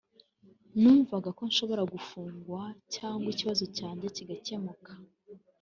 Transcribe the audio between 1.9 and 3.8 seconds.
gufungwa cyangwa ikibazo